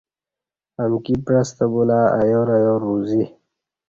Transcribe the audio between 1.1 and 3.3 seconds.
پعستہ بولہ ایارایار روزی